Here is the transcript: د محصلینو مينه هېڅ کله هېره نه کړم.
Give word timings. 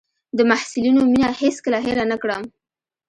د 0.37 0.39
محصلینو 0.49 1.01
مينه 1.11 1.29
هېڅ 1.41 1.55
کله 1.65 1.77
هېره 1.85 2.05
نه 2.11 2.17
کړم. 2.21 2.43